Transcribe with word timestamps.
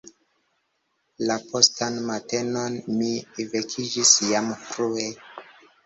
La 1.31 1.35
postan 1.51 2.01
matenon 2.09 2.81
mi 2.99 3.13
vekiĝis 3.55 4.19
jam 4.33 4.53
frue. 4.69 5.11